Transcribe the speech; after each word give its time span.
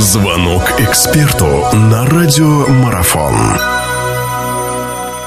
Звонок 0.00 0.80
эксперту 0.80 1.44
на 1.74 2.06
радиомарафон. 2.06 3.79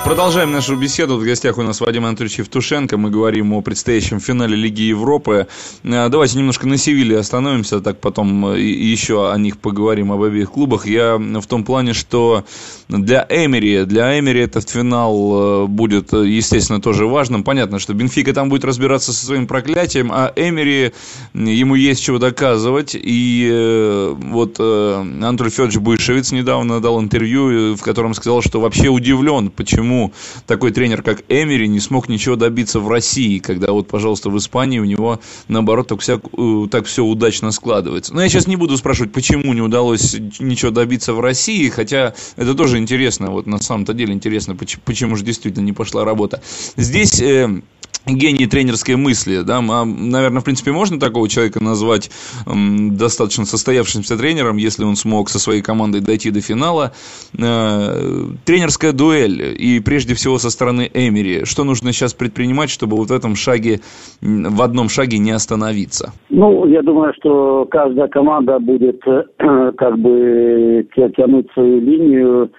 Продолжаем 0.05 0.51
нашу 0.51 0.75
беседу. 0.75 1.15
В 1.15 1.23
гостях 1.23 1.57
у 1.57 1.63
нас 1.63 1.79
Вадим 1.79 2.03
Анатольевич 2.05 2.39
Евтушенко. 2.39 2.97
Мы 2.97 3.09
говорим 3.09 3.53
о 3.53 3.61
предстоящем 3.61 4.19
финале 4.19 4.53
Лиги 4.53 4.81
Европы. 4.81 5.47
Э, 5.83 6.09
давайте 6.09 6.37
немножко 6.37 6.67
на 6.67 6.77
Севиле 6.77 7.17
остановимся, 7.17 7.79
так 7.79 8.01
потом 8.01 8.47
э, 8.47 8.59
еще 8.59 9.31
о 9.31 9.37
них 9.37 9.59
поговорим, 9.59 10.11
об 10.11 10.21
обеих 10.21 10.51
клубах. 10.51 10.85
Я 10.87 11.15
в 11.17 11.47
том 11.47 11.63
плане, 11.63 11.93
что 11.93 12.43
для 12.89 13.25
Эмери, 13.29 13.85
для 13.85 14.19
Эмери 14.19 14.41
этот 14.41 14.69
финал 14.69 15.63
э, 15.63 15.67
будет, 15.67 16.11
естественно, 16.11 16.81
тоже 16.81 17.05
важным. 17.05 17.45
Понятно, 17.45 17.79
что 17.79 17.93
Бенфика 17.93 18.33
там 18.33 18.49
будет 18.49 18.65
разбираться 18.65 19.13
со 19.13 19.25
своим 19.25 19.47
проклятием, 19.47 20.11
а 20.11 20.33
Эмери, 20.35 20.91
ему 21.33 21.75
есть 21.75 22.03
чего 22.03 22.19
доказывать. 22.19 22.91
И 22.93 24.11
вот 24.19 24.59
Анатолий 24.59 25.49
Федорович 25.49 25.77
Буйшевец 25.77 26.33
недавно 26.33 26.81
дал 26.81 26.99
интервью, 26.99 27.75
в 27.77 27.81
котором 27.81 28.13
сказал, 28.13 28.41
что 28.41 28.59
вообще 28.59 28.89
удивлен, 28.89 29.49
почему 29.49 29.92
почему 29.93 30.13
такой 30.47 30.71
тренер, 30.71 31.03
как 31.03 31.23
Эмери, 31.29 31.67
не 31.67 31.79
смог 31.79 32.09
ничего 32.09 32.35
добиться 32.35 32.79
в 32.79 32.89
России, 32.89 33.39
когда 33.39 33.71
вот, 33.71 33.87
пожалуйста, 33.87 34.29
в 34.29 34.37
Испании 34.37 34.79
у 34.79 34.85
него, 34.85 35.19
наоборот, 35.47 35.87
так, 35.87 35.99
вся, 36.01 36.19
э, 36.37 36.67
так 36.69 36.85
все 36.85 37.03
удачно 37.03 37.51
складывается. 37.51 38.13
Но 38.13 38.21
я 38.21 38.29
сейчас 38.29 38.47
не 38.47 38.55
буду 38.55 38.77
спрашивать, 38.77 39.11
почему 39.11 39.53
не 39.53 39.61
удалось 39.61 40.15
ничего 40.39 40.71
добиться 40.71 41.13
в 41.13 41.19
России, 41.19 41.69
хотя 41.69 42.13
это 42.35 42.53
тоже 42.53 42.77
интересно, 42.77 43.31
вот 43.31 43.45
на 43.45 43.59
самом-то 43.59 43.93
деле 43.93 44.13
интересно, 44.13 44.55
почему 44.55 45.15
же 45.15 45.23
действительно 45.23 45.63
не 45.63 45.73
пошла 45.73 46.05
работа. 46.05 46.41
Здесь 46.77 47.21
э, 47.21 47.61
гений 48.05 48.47
тренерской 48.47 48.95
мысли, 48.95 49.41
да, 49.45 49.59
а, 49.59 49.85
наверное, 49.85 50.41
в 50.41 50.43
принципе, 50.43 50.71
можно 50.71 50.99
такого 50.99 51.29
человека 51.29 51.63
назвать 51.63 52.11
достаточно 52.45 53.45
состоявшимся 53.45 54.17
тренером, 54.17 54.57
если 54.57 54.83
он 54.83 54.95
смог 54.95 55.29
со 55.29 55.39
своей 55.39 55.61
командой 55.61 56.01
дойти 56.01 56.31
до 56.31 56.41
финала. 56.41 56.91
Э, 57.37 58.25
тренерская 58.45 58.91
дуэль, 58.91 59.55
и 59.57 59.79
прежде 59.79 60.13
всего 60.13 60.37
со 60.37 60.49
стороны 60.49 60.89
Эмери. 60.93 61.45
Что 61.45 61.63
нужно 61.63 61.91
сейчас 61.91 62.13
предпринимать, 62.13 62.69
чтобы 62.69 62.97
вот 62.97 63.09
в 63.09 63.13
этом 63.13 63.35
шаге, 63.35 63.79
в 64.21 64.61
одном 64.61 64.89
шаге 64.89 65.17
не 65.17 65.31
остановиться? 65.31 66.13
Ну, 66.29 66.65
я 66.67 66.81
думаю, 66.81 67.13
что 67.19 67.65
каждая 67.69 68.07
команда 68.07 68.59
будет 68.59 69.01
э, 69.07 69.23
как 69.77 69.97
бы 69.97 70.85
тянуть 70.95 71.51
свою 71.53 71.79
линию, 71.79 72.49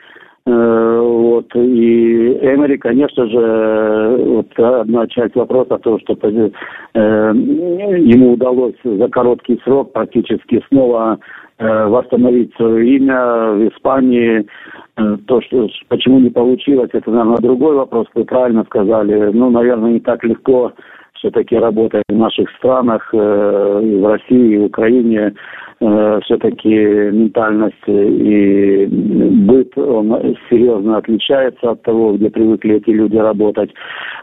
вот, 0.47 1.47
и 1.56 2.39
Эмери, 2.42 2.77
конечно 2.77 3.27
же, 3.27 4.17
вот 4.25 4.59
одна 4.59 5.06
часть 5.06 5.34
вопроса, 5.34 5.78
то, 5.78 5.98
что 6.01 6.17
э, 6.23 6.28
ему 6.95 8.33
удалось 8.33 8.75
за 8.84 9.09
короткий 9.09 9.59
срок 9.64 9.92
практически 9.92 10.62
снова 10.69 11.19
э, 11.59 11.86
восстановить 11.86 12.55
свое 12.56 12.97
имя 12.97 13.53
в 13.53 13.69
Испании. 13.69 14.47
Э, 14.97 15.17
то, 15.27 15.41
что 15.41 15.69
почему 15.89 16.20
не 16.20 16.31
получилось, 16.31 16.91
это, 16.92 17.11
наверное, 17.11 17.39
другой 17.39 17.77
вопрос, 17.77 18.06
вы 18.14 18.25
правильно 18.25 18.64
сказали. 18.64 19.31
Ну, 19.33 19.48
наверное, 19.51 19.92
не 19.92 20.01
так 20.01 20.23
легко 20.25 20.73
все-таки 21.14 21.56
работая 21.56 22.03
в 22.08 22.17
наших 22.17 22.51
странах, 22.58 23.08
э, 23.14 23.17
в 23.19 24.06
России, 24.06 24.58
в 24.58 24.64
Украине, 24.64 25.34
Э, 25.87 26.19
все-таки 26.25 26.71
ментальность 26.71 27.77
и 27.87 28.87
быт, 28.87 29.77
он 29.77 30.35
серьезно 30.49 30.97
отличается 30.97 31.73
от 31.73 31.83
того, 31.83 32.15
где 32.15 32.31
привыкли 32.31 32.77
эти 32.77 32.89
люди 32.89 33.19
работать. 33.19 33.71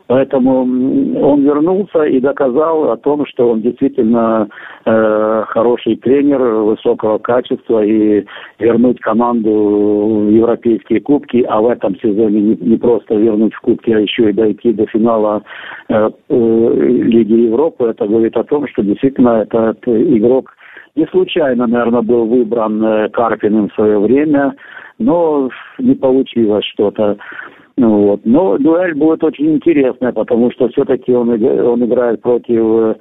Поэтому 0.08 0.62
он 0.62 1.44
вернулся 1.44 2.04
и 2.06 2.20
доказал 2.20 2.90
о 2.90 2.98
том, 2.98 3.28
что 3.28 3.52
он 3.52 3.62
действительно 3.62 4.50
э, 4.86 5.44
хороший 5.50 5.98
тренер 5.98 6.42
высокого 6.42 7.20
качества 7.20 7.86
и 7.86 8.26
вернуть 8.58 9.00
команду 9.00 9.52
в 9.52 10.30
европейские 10.32 11.00
кубки, 11.00 11.46
а 11.48 11.62
в 11.62 11.70
этом 11.70 11.96
сезоне 11.98 12.42
не, 12.42 12.56
не 12.56 12.78
просто 12.78 13.14
вернуть 13.14 13.54
в 13.54 13.62
кубки, 13.62 13.92
а 13.92 14.00
еще 14.00 14.32
и 14.32 14.34
дойти 14.34 14.74
до 14.74 14.88
финала 14.88 15.44
э, 15.90 16.10
э, 16.30 16.76
Лиги 17.04 17.34
Европы, 17.34 17.86
это 17.86 18.08
говорит 18.08 18.36
о 18.36 18.44
том, 18.46 18.68
что 18.68 18.82
действительно 18.82 19.44
этот 19.44 19.88
игрок 19.88 20.56
не 20.96 21.06
случайно, 21.08 21.68
наверное, 21.68 22.02
был 22.02 22.26
выбран 22.26 22.84
э, 22.84 23.10
Карпиным 23.10 23.70
в 23.70 23.74
свое 23.74 24.00
время, 24.00 24.54
но 25.00 25.50
не 25.80 25.96
получилось 25.96 26.66
что-то. 26.66 27.18
Вот. 27.78 28.22
Но 28.26 28.58
дуэль 28.58 28.94
будет 28.94 29.24
очень 29.24 29.56
интересная, 29.56 30.12
потому 30.12 30.52
что 30.52 30.68
все-таки 30.70 31.14
он, 31.14 31.30
он 31.30 31.86
играет 31.86 32.22
против 32.22 32.62
э, 32.64 32.96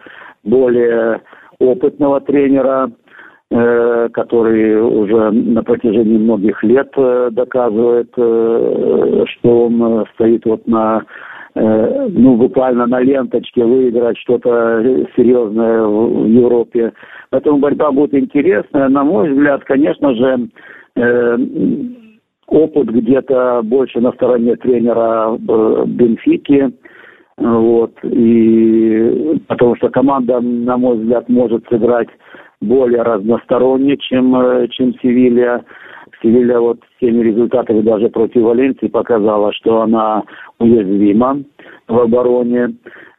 более 0.45 1.21
опытного 1.59 2.21
тренера, 2.21 2.91
э, 3.51 4.09
который 4.13 4.81
уже 4.81 5.31
на 5.31 5.63
протяжении 5.63 6.19
многих 6.19 6.63
лет 6.63 6.91
э, 6.97 7.29
доказывает, 7.33 8.11
э, 8.17 9.25
что 9.27 9.67
он 9.67 10.07
стоит 10.15 10.45
вот 10.47 10.67
на 10.67 11.03
Э, 11.55 12.09
ну, 12.11 12.37
буквально 12.37 12.87
на 12.87 13.01
ленточке 13.01 13.65
выиграть 13.65 14.19
что-то 14.19 15.07
серьезное 15.17 15.83
в 15.83 16.27
Европе. 16.27 16.93
Поэтому 17.31 17.59
борьба 17.59 17.91
будет 17.91 18.15
интересная. 18.15 18.89
На 18.89 19.03
мой 19.03 19.31
взгляд, 19.31 19.65
конечно 19.65 20.15
же, 20.15 20.49
э, 20.97 21.39
опыт 22.47 22.89
где-то 22.89 23.63
больше 23.65 24.01
на 24.01 24.13
стороне 24.13 24.57
тренера 24.57 25.37
э, 25.37 25.85
Бенфики. 25.87 26.73
Вот. 27.37 27.95
И 28.05 29.41
потому 29.49 29.75
что 29.77 29.89
команда, 29.89 30.41
на 30.41 30.77
мой 30.77 30.99
взгляд, 30.99 31.29
может 31.29 31.67
сыграть 31.69 32.09
более 32.61 33.03
разносторонне, 33.03 33.97
чем, 33.97 34.69
чем 34.69 34.95
Севилья. 35.01 35.65
Севилья 36.23 36.61
вот 36.61 36.81
теми 37.01 37.23
результатами 37.23 37.81
даже 37.81 38.09
против 38.09 38.43
Валенции 38.43 38.89
показала, 38.89 39.53
что 39.53 39.83
она 39.83 40.23
уязвима 40.59 41.43
в 41.89 41.99
обороне. 41.99 42.75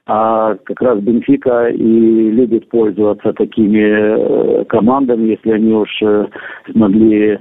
А 0.07 0.55
как 0.65 0.81
раз 0.81 0.99
Бенфика 0.99 1.69
и 1.69 2.31
любит 2.31 2.67
пользоваться 2.69 3.33
такими 3.33 3.79
э, 3.79 4.65
командами, 4.65 5.29
если 5.29 5.51
они 5.51 5.73
уж 5.73 5.89
э, 6.01 6.25
смогли 6.71 7.39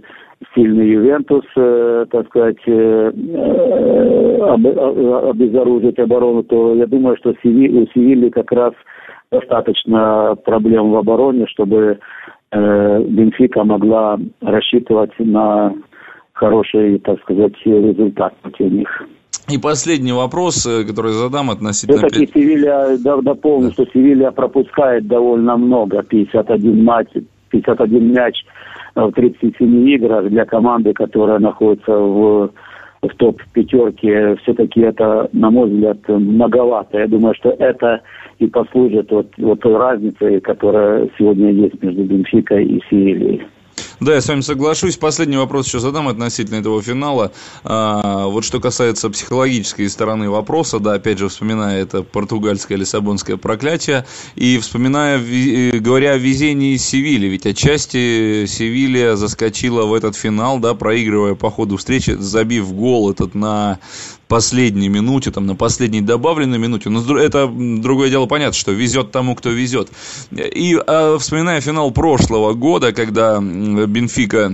сильный 0.54 0.88
Ювентус, 0.91 1.44
э, 1.56 2.06
так 2.10 2.27
сказать, 2.28 2.60
об, 2.69 4.66
обезоружить 4.66 5.98
оборону, 5.98 6.42
то 6.42 6.75
я 6.75 6.87
думаю, 6.87 7.16
что 7.16 7.31
у 7.31 7.34
Севильи 7.42 8.28
как 8.28 8.53
раз 8.53 8.75
достаточно 9.32 10.37
проблем 10.44 10.91
в 10.91 10.97
обороне, 10.97 11.47
чтобы 11.47 11.98
Бенфика 12.52 13.62
могла 13.64 14.18
рассчитывать 14.40 15.12
на 15.18 15.72
хороший, 16.32 16.98
так 16.98 17.20
сказать, 17.20 17.52
результат 17.64 18.34
против 18.42 18.72
них. 18.72 18.88
И 19.48 19.58
последний 19.58 20.12
вопрос, 20.12 20.66
э, 20.66 20.84
который 20.84 21.12
задам 21.12 21.50
относительно... 21.50 22.08
Все-таки 22.08 22.26
Севилья, 22.32 22.96
дополню, 23.22 23.68
да. 23.68 23.72
что 23.72 23.86
Севилья 23.92 24.30
пропускает 24.30 25.06
довольно 25.06 25.56
много, 25.56 26.02
51 26.02 26.84
матч, 26.84 27.08
51 27.50 28.12
мяч 28.12 28.36
в 28.94 29.10
37 29.12 29.88
играх 29.88 30.28
для 30.28 30.44
команды, 30.44 30.92
которая 30.92 31.38
находится 31.38 31.92
в 31.92 32.50
в 33.02 33.08
топ-пятерке, 33.16 34.36
все-таки 34.42 34.80
это, 34.80 35.28
на 35.32 35.50
мой 35.50 35.70
взгляд, 35.70 35.96
многовато. 36.08 36.98
Я 36.98 37.06
думаю, 37.06 37.34
что 37.34 37.50
это 37.50 38.02
и 38.38 38.46
послужит 38.46 39.10
вот, 39.10 39.28
вот 39.38 39.60
той 39.60 39.76
разницей, 39.76 40.40
которая 40.40 41.08
сегодня 41.16 41.50
есть 41.50 41.82
между 41.82 42.04
Бенфикой 42.04 42.64
и 42.64 42.82
Севильей. 42.90 43.42
Да, 44.00 44.14
я 44.14 44.22
с 44.22 44.28
вами 44.28 44.40
соглашусь. 44.40 44.96
Последний 44.96 45.36
вопрос 45.36 45.66
еще 45.66 45.78
задам 45.78 46.08
относительно 46.08 46.56
этого 46.56 46.80
финала. 46.80 47.32
А, 47.64 48.28
вот 48.28 48.44
что 48.44 48.58
касается 48.58 49.10
психологической 49.10 49.90
стороны 49.90 50.30
вопроса, 50.30 50.78
да, 50.78 50.94
опять 50.94 51.18
же, 51.18 51.28
вспоминая 51.28 51.82
это 51.82 52.02
португальское 52.02 52.78
лиссабонское 52.78 53.36
проклятие, 53.36 54.06
и 54.36 54.58
вспоминая, 54.58 55.18
говоря 55.80 56.12
о 56.12 56.16
везении 56.16 56.78
Севильи, 56.78 57.28
ведь 57.28 57.44
отчасти 57.44 58.46
Севилья 58.46 59.16
заскочила 59.16 59.84
в 59.84 59.92
этот 59.92 60.16
финал, 60.16 60.60
да, 60.60 60.72
проигрывая 60.72 61.34
по 61.34 61.50
ходу 61.50 61.76
встречи, 61.76 62.16
забив 62.18 62.72
гол 62.72 63.10
этот 63.10 63.34
на 63.34 63.80
последней 64.30 64.88
минуте, 64.88 65.32
там, 65.32 65.44
на 65.46 65.56
последней 65.56 66.00
добавленной 66.00 66.56
минуте. 66.56 66.88
Но 66.88 67.18
это 67.18 67.48
другое 67.48 68.10
дело 68.10 68.26
понятно, 68.26 68.54
что 68.54 68.70
везет 68.70 69.10
тому, 69.10 69.34
кто 69.34 69.50
везет. 69.50 69.91
И 70.30 70.78
а, 70.86 71.18
вспоминая 71.18 71.60
финал 71.60 71.91
прошлого 71.91 72.54
года, 72.54 72.92
когда 72.92 73.41
Бенфика 73.91 74.53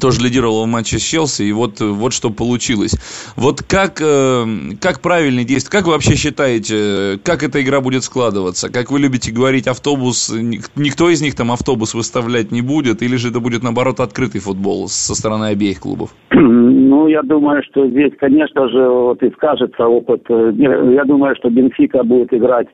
тоже 0.00 0.22
лидировал 0.22 0.64
в 0.64 0.68
матче 0.68 0.98
с 0.98 1.02
Челси, 1.02 1.42
и 1.42 1.52
вот, 1.52 1.80
вот 1.80 2.12
что 2.12 2.30
получилось. 2.30 2.94
Вот 3.36 3.62
как, 3.62 4.00
э, 4.00 4.44
как 4.80 5.00
правильно 5.00 5.44
действовать? 5.44 5.72
Как 5.72 5.86
вы 5.86 5.92
вообще 5.92 6.14
считаете, 6.14 7.18
как 7.24 7.42
эта 7.42 7.62
игра 7.62 7.80
будет 7.80 8.04
складываться? 8.04 8.70
Как 8.72 8.90
вы 8.90 9.00
любите 9.00 9.32
говорить, 9.32 9.66
автобус, 9.66 10.32
никто 10.76 11.08
из 11.08 11.22
них 11.22 11.34
там 11.34 11.50
автобус 11.50 11.94
выставлять 11.94 12.52
не 12.52 12.62
будет, 12.62 13.02
или 13.02 13.16
же 13.16 13.30
это 13.30 13.40
будет, 13.40 13.62
наоборот, 13.62 14.00
открытый 14.00 14.40
футбол 14.40 14.88
со 14.88 15.14
стороны 15.14 15.46
обеих 15.46 15.80
клубов? 15.80 16.10
Ну, 16.88 17.06
я 17.06 17.22
думаю, 17.22 17.62
что 17.70 17.86
здесь, 17.86 18.12
конечно 18.18 18.68
же, 18.68 18.88
вот 18.88 19.22
и 19.22 19.30
скажется 19.32 19.86
опыт. 19.86 20.22
Э, 20.30 20.52
я 20.54 21.04
думаю, 21.04 21.34
что 21.36 21.50
Бенфика 21.50 22.02
будет 22.02 22.32
играть 22.32 22.66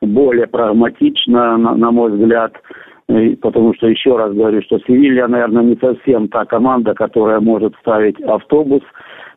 более 0.00 0.46
прагматично, 0.46 1.56
на, 1.58 1.74
на 1.74 1.90
мой 1.90 2.12
взгляд, 2.12 2.52
потому 3.08 3.74
что, 3.74 3.88
еще 3.88 4.16
раз 4.16 4.34
говорю, 4.34 4.60
что 4.62 4.78
Севилья, 4.80 5.28
наверное, 5.28 5.62
не 5.62 5.76
совсем 5.76 6.28
та 6.28 6.44
команда, 6.44 6.94
которая 6.94 7.40
может 7.40 7.74
ставить 7.80 8.20
автобус. 8.22 8.82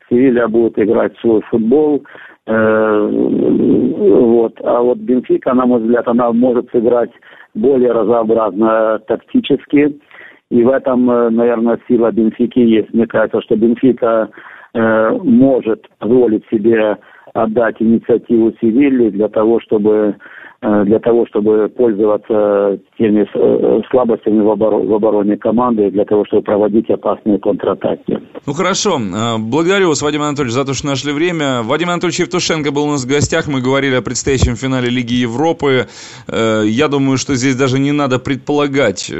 Севилья 0.10 0.48
будет 0.48 0.78
играть 0.78 1.18
свой 1.20 1.42
футбол. 1.50 2.04
Э, 2.48 3.10
вот. 3.12 4.60
А 4.64 4.82
вот 4.82 4.98
Бенфика, 4.98 5.54
на 5.54 5.66
мой 5.66 5.80
взгляд, 5.82 6.08
она 6.08 6.32
может 6.34 6.70
сыграть 6.72 7.12
более 7.54 7.92
разнообразно 7.92 9.00
тактически. 9.08 10.00
И 10.50 10.64
в 10.64 10.70
этом, 10.70 11.10
э, 11.10 11.30
наверное, 11.30 11.80
сила 11.88 12.12
Бенфики 12.12 12.60
есть. 12.60 12.94
Мне 12.94 13.08
кажется, 13.08 13.42
что 13.42 13.56
Бенфика 13.56 14.30
э, 14.74 15.12
может 15.24 15.88
позволить 16.00 16.44
себе 16.50 16.98
отдать 17.34 17.76
инициативу 17.80 18.52
Севильи 18.60 19.12
для 19.12 19.30
того, 19.30 19.62
чтобы 19.62 20.16
для 20.62 21.00
того, 21.00 21.26
чтобы 21.26 21.70
пользоваться 21.76 22.78
теми 22.96 23.26
э, 23.34 23.82
слабостями 23.90 24.44
в 24.44 24.94
обороне 24.94 25.36
команды, 25.36 25.90
для 25.90 26.06
того, 26.06 26.24
чтобы 26.26 26.44
проводить 26.44 26.88
опасные 26.92 27.40
контратаки. 27.40 28.20
Ну 28.46 28.54
хорошо, 28.54 29.00
э, 29.00 29.38
благодарю 29.40 29.88
вас, 29.88 30.04
Вадим 30.04 30.22
Анатольевич, 30.22 30.54
за 30.54 30.64
то, 30.64 30.76
что 30.76 30.86
нашли 30.86 31.14
время. 31.14 31.64
Вадим 31.64 31.90
Анатольевич 31.90 32.20
Евтушенко 32.20 32.72
был 32.72 32.84
у 32.84 32.92
нас 32.92 33.06
в 33.06 33.08
гостях, 33.08 33.48
мы 33.48 33.60
говорили 33.60 33.96
о 33.96 34.04
предстоящем 34.04 34.56
финале 34.56 34.90
Лиги 34.90 35.16
Европы. 35.16 35.88
Я 36.28 36.88
думаю, 36.88 37.18
что 37.18 37.34
здесь 37.34 37.56
даже 37.56 37.80
не 37.80 37.92
надо 37.92 38.20
предполагать 38.20 39.12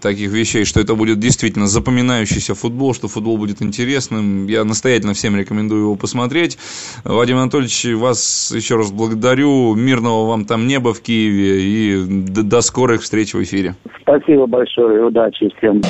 таких 0.00 0.30
вещей, 0.30 0.64
что 0.64 0.80
это 0.80 0.94
будет 0.94 1.18
действительно 1.18 1.66
запоминающийся 1.66 2.54
футбол, 2.54 2.94
что 2.94 3.08
футбол 3.08 3.36
будет 3.36 3.62
интересным. 3.62 4.46
Я 4.46 4.64
настоятельно 4.64 5.14
всем 5.14 5.36
рекомендую 5.36 5.82
его 5.82 5.96
посмотреть. 5.96 6.56
Вадим 7.04 7.38
Анатольевич, 7.38 7.84
вас 7.96 8.52
еще 8.54 8.76
раз 8.76 8.92
благодарю, 8.92 9.74
мирного 9.74 10.26
вам 10.26 10.44
там 10.44 10.67
неба 10.68 10.94
в 10.94 11.00
Киеве 11.00 11.62
и 11.62 12.04
до, 12.06 12.42
до 12.44 12.60
скорых 12.60 13.02
встреч 13.02 13.34
в 13.34 13.42
эфире. 13.42 13.74
Спасибо 14.02 14.46
большое, 14.46 15.04
удачи 15.04 15.50
всем. 15.58 15.82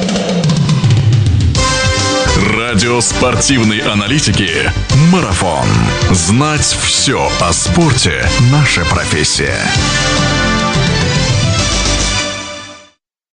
Радио 2.57 3.01
спортивной 3.01 3.81
аналитики 3.81 4.49
«Марафон». 5.13 5.67
Знать 6.11 6.61
все 6.61 7.29
о 7.41 7.53
спорте– 7.53 8.23
наша 8.53 8.83
профессия. 8.91 9.59